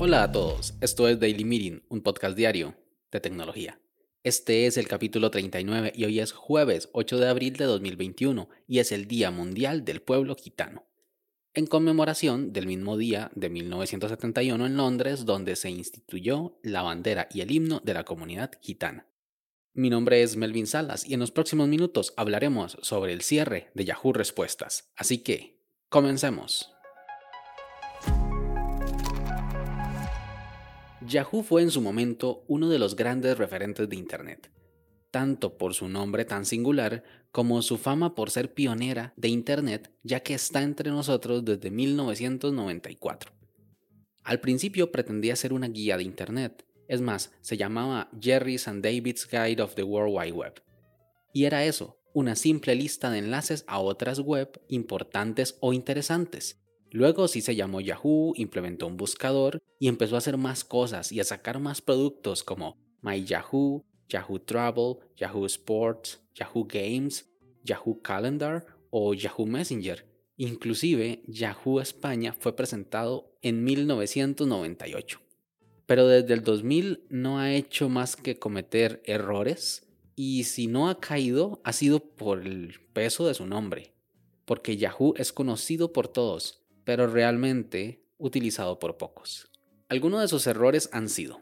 [0.00, 2.76] Hola a todos, esto es Daily Meeting, un podcast diario
[3.10, 3.80] de tecnología.
[4.22, 8.78] Este es el capítulo 39 y hoy es jueves 8 de abril de 2021 y
[8.78, 10.86] es el Día Mundial del Pueblo Gitano.
[11.52, 17.40] En conmemoración del mismo día de 1971 en Londres, donde se instituyó la bandera y
[17.40, 19.06] el himno de la comunidad gitana.
[19.78, 23.84] Mi nombre es Melvin Salas y en los próximos minutos hablaremos sobre el cierre de
[23.84, 24.90] Yahoo Respuestas.
[24.96, 26.72] Así que, comencemos.
[31.06, 34.50] Yahoo fue en su momento uno de los grandes referentes de Internet,
[35.12, 40.24] tanto por su nombre tan singular como su fama por ser pionera de Internet, ya
[40.24, 43.30] que está entre nosotros desde 1994.
[44.24, 49.28] Al principio pretendía ser una guía de Internet, es más, se llamaba Jerry's and David's
[49.30, 50.62] Guide of the World Wide Web.
[51.32, 57.28] Y era eso, una simple lista de enlaces a otras web importantes o interesantes, Luego
[57.28, 61.24] sí se llamó Yahoo, implementó un buscador y empezó a hacer más cosas y a
[61.24, 67.28] sacar más productos como My Yahoo, Yahoo Travel, Yahoo Sports, Yahoo Games,
[67.62, 70.06] Yahoo Calendar o Yahoo Messenger.
[70.38, 75.20] Inclusive Yahoo España fue presentado en 1998.
[75.88, 81.00] Pero desde el 2000 no ha hecho más que cometer errores y si no ha
[81.00, 83.94] caído ha sido por el peso de su nombre,
[84.44, 89.48] porque Yahoo es conocido por todos, pero realmente utilizado por pocos.
[89.88, 91.40] Algunos de sus errores han sido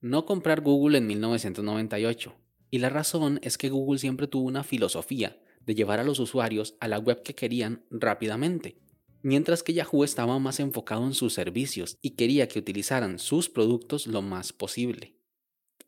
[0.00, 2.34] no comprar Google en 1998,
[2.70, 6.76] y la razón es que Google siempre tuvo una filosofía de llevar a los usuarios
[6.80, 8.78] a la web que querían rápidamente,
[9.26, 14.06] mientras que Yahoo estaba más enfocado en sus servicios y quería que utilizaran sus productos
[14.06, 15.16] lo más posible.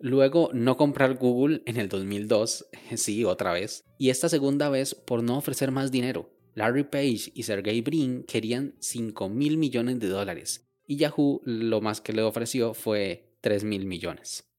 [0.01, 5.23] Luego, no comprar Google en el 2002, sí, otra vez, y esta segunda vez por
[5.23, 10.69] no ofrecer más dinero, Larry Page y Sergey Brin querían 5 mil millones de dólares
[10.85, 14.51] y Yahoo lo más que le ofreció fue 3 mil millones.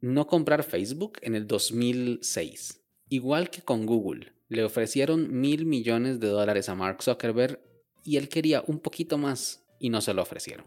[0.00, 2.84] No comprar Facebook en el 2006.
[3.08, 7.60] Igual que con Google, le ofrecieron mil millones de dólares a Mark Zuckerberg
[8.08, 10.64] y él quería un poquito más y no se lo ofrecieron.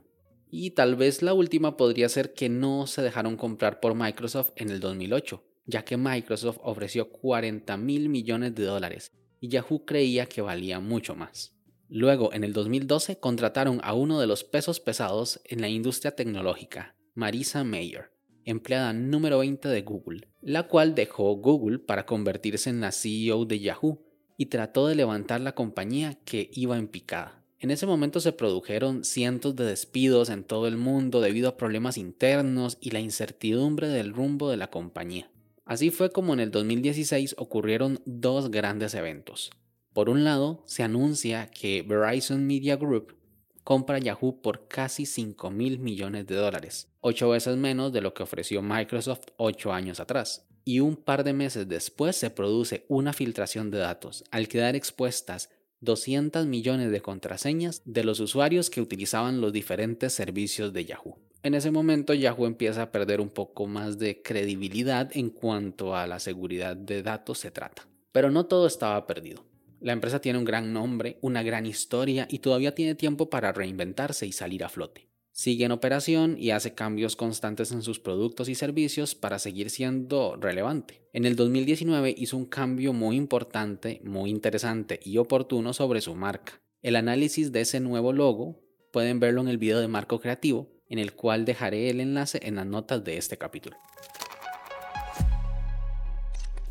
[0.52, 4.70] Y tal vez la última podría ser que no se dejaron comprar por Microsoft en
[4.70, 10.44] el 2008, ya que Microsoft ofreció 40 mil millones de dólares y Yahoo creía que
[10.44, 11.56] valía mucho más.
[11.90, 16.96] Luego, en el 2012, contrataron a uno de los pesos pesados en la industria tecnológica,
[17.16, 18.12] Marisa Mayer,
[18.46, 23.60] empleada número 20 de Google, la cual dejó Google para convertirse en la CEO de
[23.60, 24.11] Yahoo
[24.42, 27.44] y trató de levantar la compañía que iba en picada.
[27.60, 31.96] En ese momento se produjeron cientos de despidos en todo el mundo debido a problemas
[31.96, 35.30] internos y la incertidumbre del rumbo de la compañía.
[35.64, 39.52] Así fue como en el 2016 ocurrieron dos grandes eventos.
[39.94, 43.16] Por un lado, se anuncia que Verizon Media Group
[43.64, 48.24] compra Yahoo por casi 5 mil millones de dólares, ocho veces menos de lo que
[48.24, 50.48] ofreció Microsoft ocho años atrás.
[50.64, 55.50] Y un par de meses después se produce una filtración de datos, al quedar expuestas
[55.82, 61.18] 200 millones de contraseñas de los usuarios que utilizaban los diferentes servicios de Yahoo.
[61.44, 66.06] En ese momento Yahoo empieza a perder un poco más de credibilidad en cuanto a
[66.06, 67.88] la seguridad de datos se trata.
[68.12, 69.44] Pero no todo estaba perdido.
[69.80, 74.28] La empresa tiene un gran nombre, una gran historia y todavía tiene tiempo para reinventarse
[74.28, 75.11] y salir a flote.
[75.32, 80.36] Sigue en operación y hace cambios constantes en sus productos y servicios para seguir siendo
[80.36, 81.02] relevante.
[81.14, 86.62] En el 2019 hizo un cambio muy importante, muy interesante y oportuno sobre su marca.
[86.82, 88.60] El análisis de ese nuevo logo
[88.92, 92.56] pueden verlo en el video de Marco Creativo en el cual dejaré el enlace en
[92.56, 93.78] las notas de este capítulo.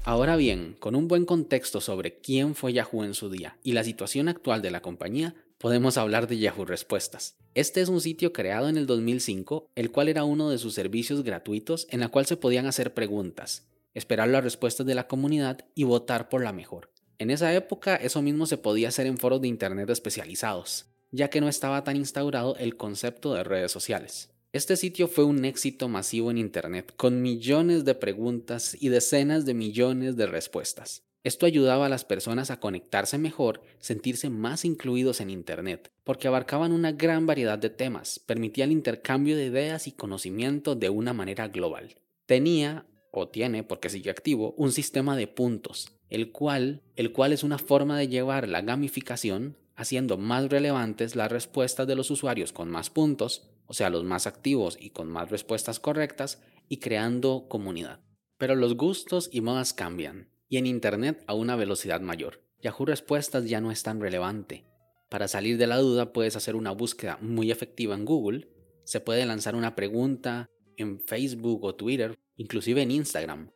[0.05, 3.83] Ahora bien, con un buen contexto sobre quién fue Yahoo en su día y la
[3.83, 7.37] situación actual de la compañía, podemos hablar de Yahoo Respuestas.
[7.55, 11.23] Este es un sitio creado en el 2005, el cual era uno de sus servicios
[11.23, 15.85] gratuitos en la cual se podían hacer preguntas, esperar las respuestas de la comunidad y
[15.85, 16.91] votar por la mejor.
[17.19, 21.41] En esa época eso mismo se podía hacer en foros de internet especializados ya que
[21.41, 24.31] no estaba tan instaurado el concepto de redes sociales.
[24.53, 29.55] Este sitio fue un éxito masivo en Internet, con millones de preguntas y decenas de
[29.55, 31.05] millones de respuestas.
[31.23, 36.73] Esto ayudaba a las personas a conectarse mejor, sentirse más incluidos en Internet, porque abarcaban
[36.73, 41.49] una gran variedad de temas, permitía el intercambio de ideas y conocimiento de una manera
[41.49, 41.97] global.
[42.25, 47.43] Tenía, o tiene, porque sigue activo, un sistema de puntos, el cual, el cual es
[47.43, 52.71] una forma de llevar la gamificación haciendo más relevantes las respuestas de los usuarios con
[52.71, 58.01] más puntos, o sea, los más activos y con más respuestas correctas, y creando comunidad.
[58.39, 62.43] Pero los gustos y modas cambian, y en Internet a una velocidad mayor.
[62.61, 64.67] Yahoo Respuestas ya no es tan relevante.
[65.09, 68.49] Para salir de la duda puedes hacer una búsqueda muy efectiva en Google,
[68.85, 73.51] se puede lanzar una pregunta en Facebook o Twitter, inclusive en Instagram.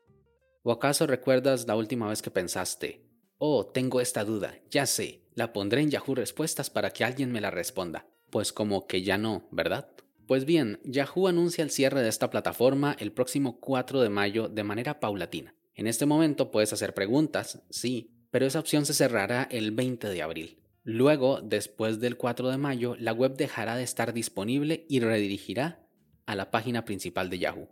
[0.62, 3.04] ¿O acaso recuerdas la última vez que pensaste,
[3.38, 7.40] oh, tengo esta duda, ya sé, la pondré en Yahoo Respuestas para que alguien me
[7.40, 8.06] la responda?
[8.30, 9.90] Pues como que ya no, ¿verdad?
[10.26, 14.64] Pues bien, Yahoo anuncia el cierre de esta plataforma el próximo 4 de mayo de
[14.64, 15.54] manera paulatina.
[15.74, 20.22] En este momento puedes hacer preguntas, sí, pero esa opción se cerrará el 20 de
[20.22, 20.58] abril.
[20.84, 25.88] Luego, después del 4 de mayo, la web dejará de estar disponible y redirigirá
[26.26, 27.68] a la página principal de Yahoo.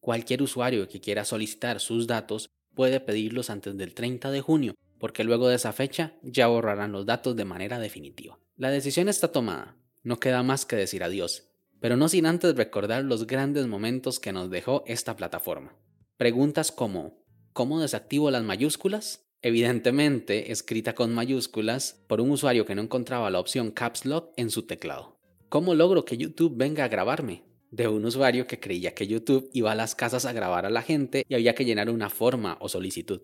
[0.00, 5.24] Cualquier usuario que quiera solicitar sus datos puede pedirlos antes del 30 de junio, porque
[5.24, 8.38] luego de esa fecha ya borrarán los datos de manera definitiva.
[8.56, 11.50] La decisión está tomada, no queda más que decir adiós,
[11.80, 15.76] pero no sin antes recordar los grandes momentos que nos dejó esta plataforma.
[16.16, 17.25] Preguntas como
[17.56, 19.30] ¿cómo desactivo las mayúsculas?
[19.40, 24.50] Evidentemente escrita con mayúsculas por un usuario que no encontraba la opción Caps Lock en
[24.50, 25.18] su teclado.
[25.48, 27.44] ¿Cómo logro que YouTube venga a grabarme?
[27.70, 30.82] De un usuario que creía que YouTube iba a las casas a grabar a la
[30.82, 33.22] gente y había que llenar una forma o solicitud.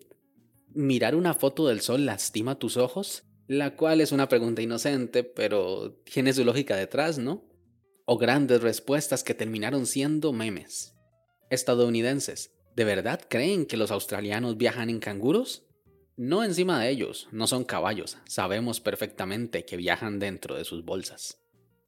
[0.73, 3.25] ¿Mirar una foto del sol lastima tus ojos?
[3.45, 7.45] La cual es una pregunta inocente, pero tiene su lógica detrás, ¿no?
[8.05, 10.95] O grandes respuestas que terminaron siendo memes.
[11.51, 15.63] Estadounidenses, ¿de verdad creen que los australianos viajan en canguros?
[16.15, 21.39] No encima de ellos, no son caballos, sabemos perfectamente que viajan dentro de sus bolsas.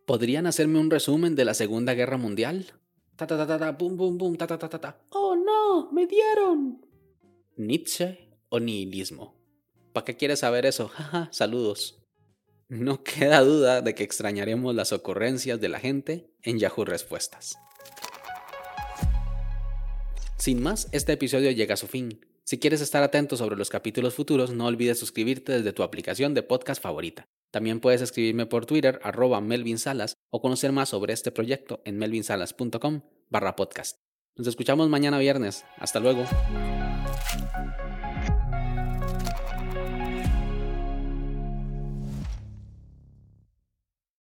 [0.06, 2.74] ¿Podrían hacerme un resumen de la Segunda Guerra Mundial?
[3.16, 5.92] Ta ta ta ta bum ta ta ta ta ¡Oh no!
[5.92, 6.86] ¡Me dieron!
[7.56, 9.36] ¿Nietzsche o nihilismo?
[9.94, 10.88] ¿Para qué quieres saber eso?
[10.94, 12.02] Jaja, saludos.
[12.68, 17.58] No queda duda de que extrañaremos las ocurrencias de la gente en Yahoo Respuestas.
[20.38, 22.20] Sin más, este episodio llega a su fin.
[22.44, 26.44] Si quieres estar atento sobre los capítulos futuros, no olvides suscribirte desde tu aplicación de
[26.44, 27.26] podcast favorita.
[27.52, 31.98] También puedes escribirme por Twitter, arroba Melvin Salas, o conocer más sobre este proyecto en
[31.98, 33.98] melvinsalas.com barra podcast.
[34.36, 35.64] Nos escuchamos mañana viernes.
[35.78, 36.26] Hasta luego.